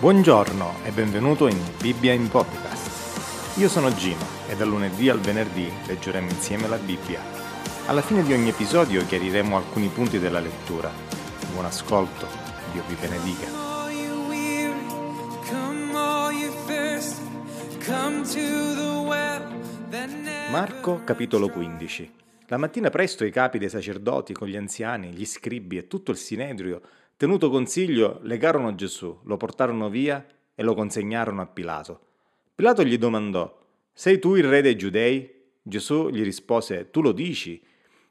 [0.00, 3.58] Buongiorno e benvenuto in Bibbia in Podcast.
[3.58, 7.20] Io sono Gino e dal lunedì al venerdì leggeremo insieme la Bibbia.
[7.84, 10.90] Alla fine di ogni episodio chiariremo alcuni punti della lettura.
[11.52, 12.26] Buon ascolto,
[12.72, 13.46] Dio vi benedica.
[20.50, 22.12] Marco capitolo 15
[22.46, 26.16] La mattina presto i capi dei sacerdoti con gli anziani, gli scribi e tutto il
[26.16, 26.80] sinedrio
[27.20, 30.24] Tenuto consiglio, legarono Gesù, lo portarono via
[30.54, 32.00] e lo consegnarono a Pilato.
[32.54, 33.58] Pilato gli domandò,
[33.92, 35.30] Sei tu il re dei giudei?
[35.60, 37.62] Gesù gli rispose, Tu lo dici.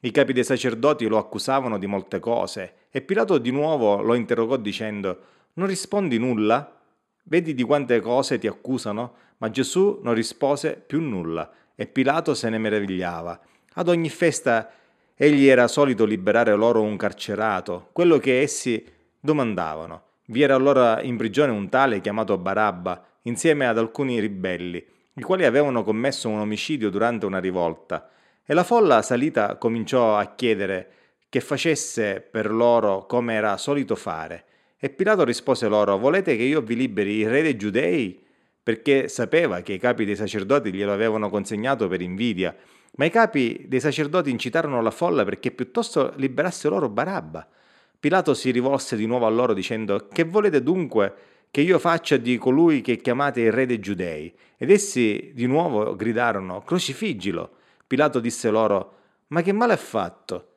[0.00, 4.56] I capi dei sacerdoti lo accusavano di molte cose e Pilato di nuovo lo interrogò
[4.56, 5.20] dicendo,
[5.52, 6.76] Non rispondi nulla?
[7.22, 9.14] Vedi di quante cose ti accusano?
[9.36, 13.40] Ma Gesù non rispose più nulla e Pilato se ne meravigliava.
[13.74, 14.68] Ad ogni festa
[15.14, 18.94] egli era solito liberare loro un carcerato, quello che essi
[19.26, 20.02] domandavano.
[20.26, 25.44] Vi era allora in prigione un tale chiamato Barabba, insieme ad alcuni ribelli, i quali
[25.44, 28.08] avevano commesso un omicidio durante una rivolta,
[28.44, 30.90] e la folla salita cominciò a chiedere
[31.28, 34.44] che facesse per loro come era solito fare.
[34.78, 38.24] E Pilato rispose loro, volete che io vi liberi il re dei giudei?
[38.62, 42.54] Perché sapeva che i capi dei sacerdoti glielo avevano consegnato per invidia,
[42.96, 47.46] ma i capi dei sacerdoti incitarono la folla perché piuttosto liberasse loro Barabba.
[48.06, 51.14] Pilato si rivolse di nuovo a loro dicendo, Che volete dunque
[51.50, 54.32] che io faccia di colui che chiamate il re dei giudei?
[54.56, 57.50] Ed essi di nuovo gridarono, Crocifiggilo.
[57.84, 58.94] Pilato disse loro,
[59.30, 60.50] Ma che male ha fatto?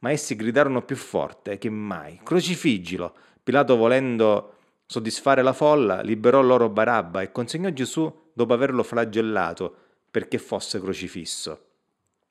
[0.00, 3.14] Ma essi gridarono più forte che mai, Crocifiggilo.
[3.40, 4.54] Pilato volendo
[4.84, 9.76] soddisfare la folla, liberò loro Barabba e consegnò Gesù dopo averlo flagellato
[10.10, 11.66] perché fosse crocifisso.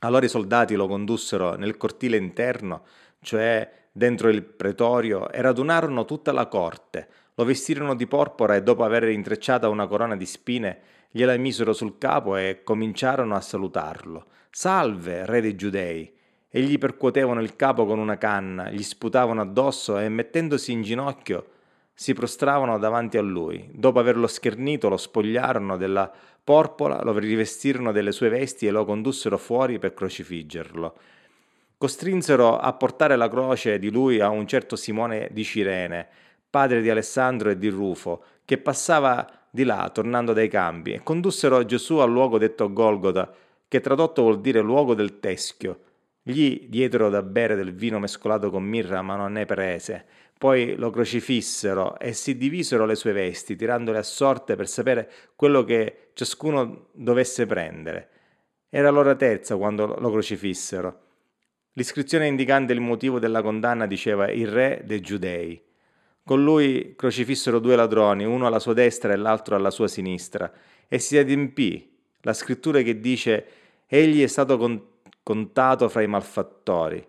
[0.00, 2.82] Allora i soldati lo condussero nel cortile interno,
[3.26, 7.08] cioè dentro il pretorio e radunarono tutta la corte.
[7.34, 10.78] Lo vestirono di porpora e dopo aver intrecciata una corona di spine,
[11.10, 14.26] gliela misero sul capo e cominciarono a salutarlo.
[14.48, 16.14] Salve, re dei giudei!
[16.48, 21.48] E gli percuotevano il capo con una canna, gli sputavano addosso e mettendosi in ginocchio
[21.92, 23.68] si prostravano davanti a lui.
[23.72, 26.10] Dopo averlo schernito lo spogliarono della
[26.44, 30.94] porpola, lo rivestirono delle sue vesti e lo condussero fuori per crocifiggerlo
[31.78, 36.08] costrinsero a portare la croce di lui a un certo Simone di Cirene,
[36.48, 41.64] padre di Alessandro e di Rufo, che passava di là tornando dai campi, e condussero
[41.64, 43.32] Gesù al luogo detto Golgota,
[43.68, 45.80] che tradotto vuol dire luogo del teschio.
[46.22, 50.04] Gli diedero da bere del vino mescolato con mirra, ma non ne prese.
[50.38, 55.64] Poi lo crocifissero e si divisero le sue vesti, tirandole a sorte per sapere quello
[55.64, 58.08] che ciascuno dovesse prendere.
[58.68, 61.05] Era l'ora terza quando lo crocifissero.
[61.78, 65.62] L'iscrizione indicante il motivo della condanna diceva il re dei giudei.
[66.24, 70.50] Con lui crocifissero due ladroni, uno alla sua destra e l'altro alla sua sinistra,
[70.88, 73.46] e si adempì la scrittura che dice
[73.86, 74.88] egli è stato
[75.22, 77.06] contato fra i malfattori.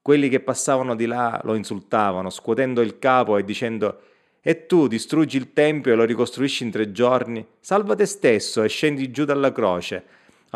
[0.00, 4.00] Quelli che passavano di là lo insultavano, scuotendo il capo e dicendo
[4.40, 7.44] e tu distruggi il tempio e lo ricostruisci in tre giorni?
[7.58, 10.04] Salva te stesso e scendi giù dalla croce.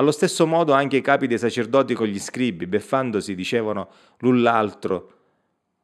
[0.00, 3.90] Allo stesso modo anche i capi dei sacerdoti con gli scribi, beffandosi, dicevano
[4.20, 5.12] l'un l'altro,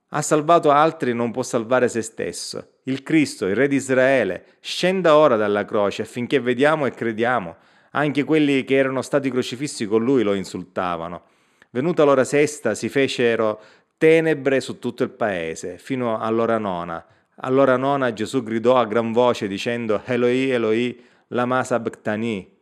[0.09, 2.77] ha salvato altri e non può salvare se stesso.
[2.85, 7.57] Il Cristo, il Re di Israele, scenda ora dalla croce affinché vediamo e crediamo.
[7.91, 11.25] Anche quelli che erano stati crocifissi con lui lo insultavano.
[11.69, 13.61] Venuta l'ora sesta si fecero
[13.99, 17.05] tenebre su tutto il paese, fino all'ora nona.
[17.41, 22.56] All'ora nona Gesù gridò a gran voce dicendo Eloi, Eloi, lama sabachthani,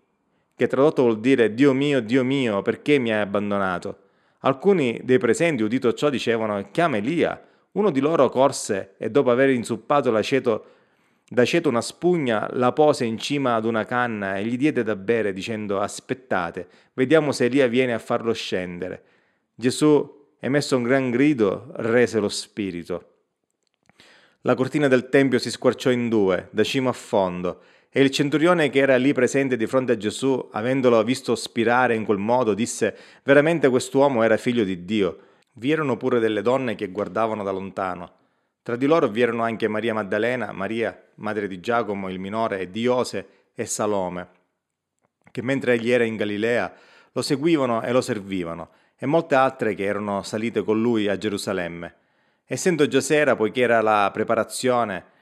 [0.57, 3.99] che tradotto vuol dire Dio mio, Dio mio, perché mi hai abbandonato?
[4.41, 7.43] Alcuni dei presenti, udito ciò, dicevano chiama Elia.
[7.73, 10.67] Uno di loro corse e dopo aver insuppato l'aceto,
[11.29, 15.33] d'aceto una spugna, la pose in cima ad una canna e gli diede da bere,
[15.33, 19.03] dicendo aspettate, vediamo se Elia viene a farlo scendere.
[19.55, 23.09] Gesù, emesso un gran grido, rese lo spirito.
[24.43, 27.63] La cortina del tempio si squarciò in due, da cima a fondo,
[27.97, 32.05] e il centurione che era lì presente di fronte a Gesù, avendolo visto spirare in
[32.05, 35.19] quel modo, disse, veramente quest'uomo era figlio di Dio.
[35.53, 38.13] Vi erano pure delle donne che guardavano da lontano.
[38.65, 42.71] Tra di loro vi erano anche Maria Maddalena, Maria, madre di Giacomo il minore, e
[42.73, 44.29] Diose e Salome,
[45.31, 46.75] che mentre egli era in Galilea
[47.13, 51.95] lo seguivano e lo servivano, e molte altre che erano salite con lui a Gerusalemme.
[52.45, 55.13] Essendo già sera, poiché era la preparazione,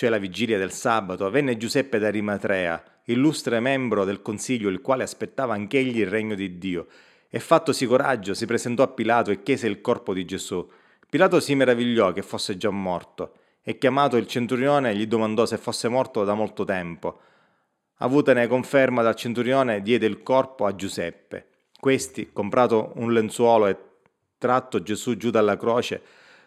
[0.00, 5.02] cioè la vigilia del sabato, venne Giuseppe da Rimatrea, illustre membro del consiglio, il quale
[5.02, 6.86] aspettava anch'egli il regno di Dio.
[7.28, 10.66] E fattosi coraggio, si presentò a Pilato e chiese il corpo di Gesù.
[11.06, 13.34] Pilato si meravigliò che fosse già morto.
[13.62, 17.20] e chiamato il centurione gli domandò se fosse morto da molto tempo.
[17.96, 21.48] Avutene conferma dal centurione diede il corpo a Giuseppe.
[21.78, 23.76] Questi, comprato un lenzuolo e
[24.38, 26.00] tratto Gesù giù dalla croce,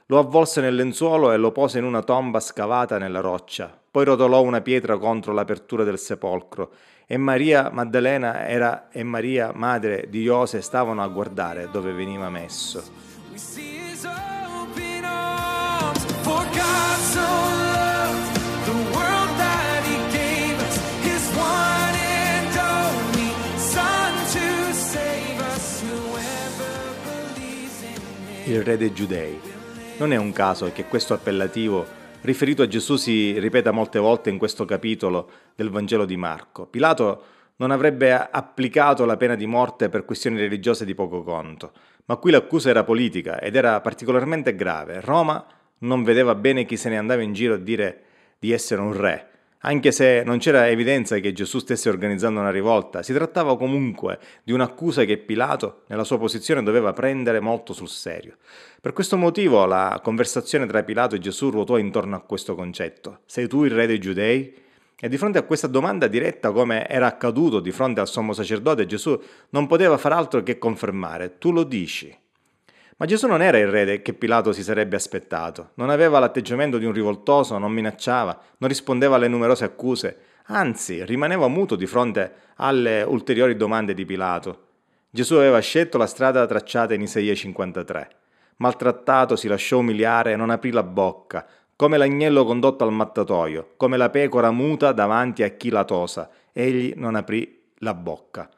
[0.08, 3.76] lo avvolse nel lenzuolo e lo pose in una tomba scavata nella roccia.
[3.90, 6.72] Poi rotolò una pietra contro l'apertura del sepolcro
[7.06, 13.12] e Maria Maddalena era, e Maria, madre di Iose, stavano a guardare dove veniva messo.
[28.46, 29.53] Il re dei giudei.
[29.96, 31.86] Non è un caso che questo appellativo
[32.22, 36.66] riferito a Gesù si ripeta molte volte in questo capitolo del Vangelo di Marco.
[36.66, 37.24] Pilato
[37.58, 41.72] non avrebbe applicato la pena di morte per questioni religiose di poco conto,
[42.06, 45.00] ma qui l'accusa era politica ed era particolarmente grave.
[45.00, 45.46] Roma
[45.80, 48.02] non vedeva bene chi se ne andava in giro a dire
[48.40, 49.30] di essere un re,
[49.66, 54.52] anche se non c'era evidenza che Gesù stesse organizzando una rivolta, si trattava comunque di
[54.52, 58.36] un'accusa che Pilato, nella sua posizione, doveva prendere molto sul serio.
[58.82, 63.20] Per questo motivo la conversazione tra Pilato e Gesù ruotò intorno a questo concetto.
[63.26, 64.54] Sei tu il re dei giudei?
[65.00, 68.86] E di fronte a questa domanda diretta, come era accaduto di fronte al sommo sacerdote,
[68.86, 69.20] Gesù
[69.50, 72.14] non poteva far altro che confermare, tu lo dici.
[72.98, 76.86] Ma Gesù non era il re che Pilato si sarebbe aspettato, non aveva l'atteggiamento di
[76.86, 83.02] un rivoltoso, non minacciava, non rispondeva alle numerose accuse, anzi rimaneva muto di fronte alle
[83.02, 84.68] ulteriori domande di Pilato.
[85.10, 88.10] Gesù aveva scelto la strada tracciata in Isaia 53.
[88.58, 93.98] Maltrattato si lasciò umiliare e non aprì la bocca, come l'agnello condotto al mattatoio, come
[93.98, 98.50] la pecora muta davanti a chi la tosa, egli non aprì la bocca.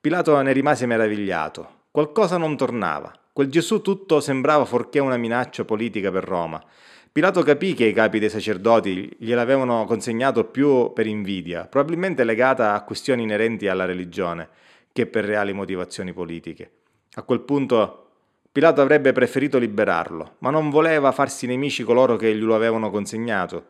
[0.00, 1.80] Pilato ne rimase meravigliato.
[1.90, 3.12] Qualcosa non tornava.
[3.34, 6.62] Quel Gesù tutto sembrava forché una minaccia politica per Roma.
[7.10, 12.82] Pilato capì che i capi dei sacerdoti gliel'avevano consegnato più per invidia, probabilmente legata a
[12.84, 14.48] questioni inerenti alla religione,
[14.92, 16.70] che per reali motivazioni politiche.
[17.14, 18.02] A quel punto
[18.52, 23.64] Pilato avrebbe preferito liberarlo, ma non voleva farsi nemici coloro che glielo avevano consegnato.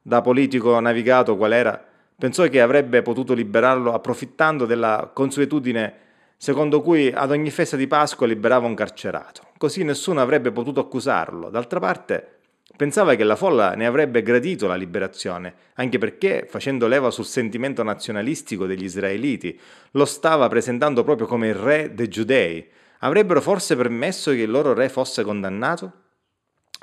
[0.00, 1.78] Da politico navigato qual era,
[2.16, 6.01] pensò che avrebbe potuto liberarlo approfittando della consuetudine
[6.42, 9.42] secondo cui ad ogni festa di Pasqua liberava un carcerato.
[9.56, 11.50] Così nessuno avrebbe potuto accusarlo.
[11.50, 12.38] D'altra parte,
[12.76, 17.84] pensava che la folla ne avrebbe gradito la liberazione, anche perché, facendo leva sul sentimento
[17.84, 19.56] nazionalistico degli israeliti,
[19.92, 22.68] lo stava presentando proprio come il re dei giudei.
[22.98, 25.92] Avrebbero forse permesso che il loro re fosse condannato?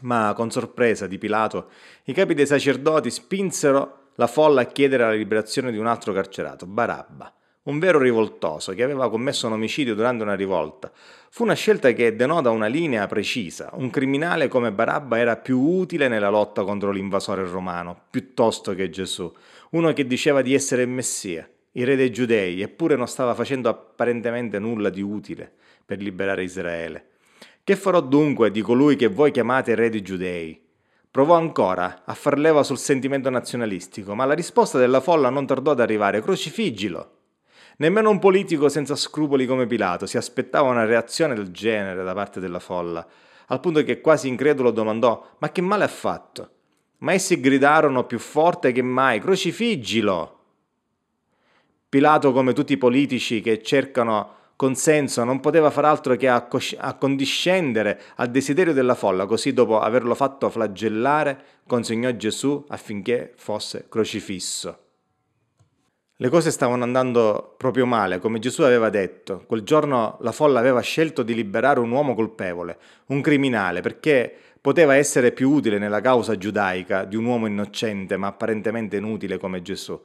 [0.03, 1.69] Ma con sorpresa di Pilato,
[2.05, 6.65] i capi dei sacerdoti spinsero la folla a chiedere la liberazione di un altro carcerato,
[6.65, 7.33] Barabba
[7.69, 10.91] un vero rivoltoso che aveva commesso un omicidio durante una rivolta.
[11.29, 13.69] Fu una scelta che denota una linea precisa.
[13.73, 19.31] Un criminale come Barabba era più utile nella lotta contro l'invasore romano, piuttosto che Gesù,
[19.71, 23.69] uno che diceva di essere il Messia, il re dei giudei, eppure non stava facendo
[23.69, 25.51] apparentemente nulla di utile
[25.85, 27.05] per liberare Israele.
[27.63, 30.59] Che farò dunque di colui che voi chiamate re dei giudei?
[31.11, 35.71] Provò ancora a far leva sul sentimento nazionalistico, ma la risposta della folla non tardò
[35.71, 36.21] ad arrivare.
[36.21, 37.17] Crocifiggilo!
[37.81, 42.41] Nemmeno un politico senza scrupoli come Pilato si aspettava una reazione del genere da parte
[42.41, 43.07] della folla,
[43.47, 46.49] al punto che quasi incredulo domandò: Ma che male ha fatto?
[46.97, 50.39] Ma essi gridarono più forte che mai: Crocifiggilo!
[51.87, 58.29] Pilato, come tutti i politici che cercano consenso, non poteva far altro che accondiscendere al
[58.29, 64.88] desiderio della folla, così dopo averlo fatto flagellare, consegnò Gesù affinché fosse crocifisso.
[66.21, 69.45] Le cose stavano andando proprio male, come Gesù aveva detto.
[69.47, 74.97] Quel giorno la folla aveva scelto di liberare un uomo colpevole, un criminale, perché poteva
[74.97, 79.97] essere più utile nella causa giudaica di un uomo innocente ma apparentemente inutile come Gesù.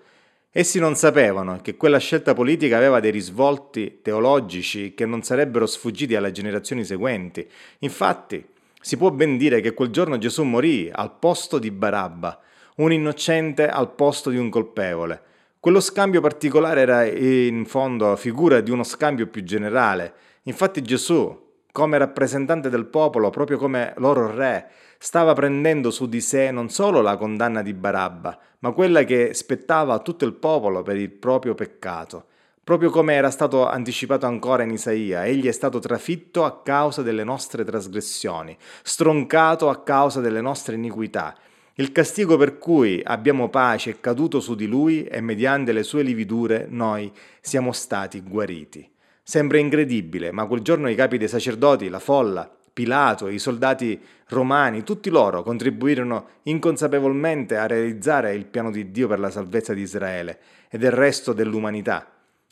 [0.52, 6.14] Essi non sapevano che quella scelta politica aveva dei risvolti teologici che non sarebbero sfuggiti
[6.14, 7.44] alle generazioni seguenti.
[7.80, 8.46] Infatti,
[8.80, 12.38] si può ben dire che quel giorno Gesù morì al posto di Barabba,
[12.76, 15.32] un innocente al posto di un colpevole.
[15.64, 20.12] Quello scambio particolare era in fondo figura di uno scambio più generale.
[20.42, 24.68] Infatti Gesù, come rappresentante del popolo, proprio come loro re,
[24.98, 29.94] stava prendendo su di sé non solo la condanna di Barabba, ma quella che spettava
[29.94, 32.26] a tutto il popolo per il proprio peccato.
[32.62, 37.24] Proprio come era stato anticipato ancora in Isaia, egli è stato trafitto a causa delle
[37.24, 41.34] nostre trasgressioni, stroncato a causa delle nostre iniquità.
[41.76, 46.02] Il castigo per cui abbiamo pace è caduto su di lui e mediante le sue
[46.02, 48.88] lividure noi siamo stati guariti.
[49.20, 54.84] Sembra incredibile, ma quel giorno i capi dei sacerdoti, la folla, Pilato, i soldati romani,
[54.84, 60.38] tutti loro contribuirono inconsapevolmente a realizzare il piano di Dio per la salvezza di Israele
[60.68, 62.08] e del resto dell'umanità.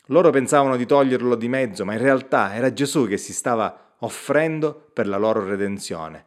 [0.07, 4.89] Loro pensavano di toglierlo di mezzo, ma in realtà era Gesù che si stava offrendo
[4.91, 6.25] per la loro redenzione.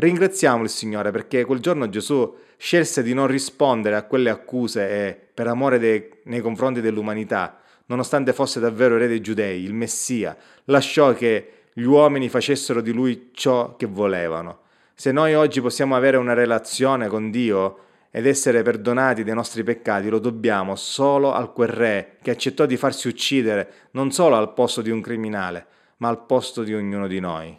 [0.00, 5.18] Ringraziamo il Signore perché quel giorno Gesù scelse di non rispondere a quelle accuse e,
[5.34, 10.36] per amore dei, nei confronti dell'umanità, nonostante fosse davvero re dei giudei, il Messia,
[10.66, 14.60] lasciò che gli uomini facessero di lui ciò che volevano.
[14.94, 17.78] Se noi oggi possiamo avere una relazione con Dio
[18.12, 22.76] ed essere perdonati dei nostri peccati, lo dobbiamo solo al quel re che accettò di
[22.76, 27.18] farsi uccidere non solo al posto di un criminale, ma al posto di ognuno di
[27.18, 27.58] noi.